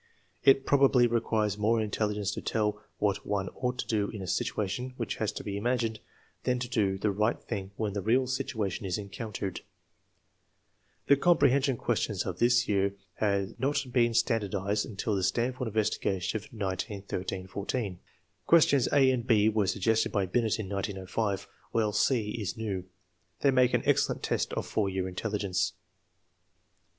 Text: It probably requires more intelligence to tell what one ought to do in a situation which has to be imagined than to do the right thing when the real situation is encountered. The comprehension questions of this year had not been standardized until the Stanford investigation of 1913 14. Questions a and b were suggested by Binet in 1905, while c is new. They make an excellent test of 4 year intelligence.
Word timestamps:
It 0.43 0.65
probably 0.65 1.05
requires 1.05 1.59
more 1.59 1.79
intelligence 1.79 2.31
to 2.31 2.41
tell 2.41 2.81
what 2.97 3.23
one 3.23 3.49
ought 3.49 3.77
to 3.77 3.85
do 3.87 4.09
in 4.09 4.23
a 4.23 4.25
situation 4.25 4.95
which 4.97 5.17
has 5.17 5.31
to 5.33 5.43
be 5.43 5.57
imagined 5.57 5.99
than 6.43 6.57
to 6.57 6.67
do 6.67 6.97
the 6.97 7.11
right 7.11 7.39
thing 7.39 7.69
when 7.77 7.93
the 7.93 8.01
real 8.01 8.25
situation 8.25 8.83
is 8.87 8.97
encountered. 8.97 9.61
The 11.05 11.17
comprehension 11.17 11.77
questions 11.77 12.25
of 12.25 12.39
this 12.39 12.67
year 12.67 12.95
had 13.17 13.59
not 13.59 13.85
been 13.91 14.15
standardized 14.15 14.87
until 14.87 15.13
the 15.13 15.21
Stanford 15.21 15.67
investigation 15.67 16.35
of 16.35 16.45
1913 16.51 17.45
14. 17.45 17.99
Questions 18.47 18.87
a 18.91 19.11
and 19.11 19.27
b 19.27 19.49
were 19.49 19.67
suggested 19.67 20.11
by 20.11 20.25
Binet 20.25 20.57
in 20.57 20.67
1905, 20.67 21.47
while 21.73 21.93
c 21.93 22.31
is 22.31 22.57
new. 22.57 22.85
They 23.41 23.51
make 23.51 23.75
an 23.75 23.83
excellent 23.85 24.23
test 24.23 24.51
of 24.53 24.65
4 24.65 24.89
year 24.89 25.07
intelligence. 25.07 25.73